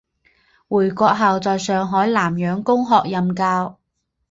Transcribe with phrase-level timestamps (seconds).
[0.67, 3.77] 回国后在上海南洋公学任教。